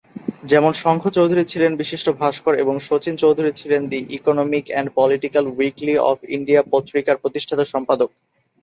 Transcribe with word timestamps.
যেমন, 0.45 0.71
শঙ্খ 0.75 1.03
চৌধুরী 1.17 1.43
ছিলেন 1.45 1.71
বিশিষ্ট 1.75 2.07
ভাস্কর 2.19 2.53
এবং 2.55 2.75
শচীন 2.87 3.15
চৌধুরী 3.17 3.51
ছিলেন 3.55 3.81
"the 3.87 3.99
Economic 4.17 4.65
and 4.69 4.89
Political 4.97 5.45
Weekly 5.51 5.95
of 6.09 6.17
India" 6.35 6.61
পত্রিকার 6.73 7.21
প্রতিষ্ঠাতা-সম্পাদক। 7.23 8.09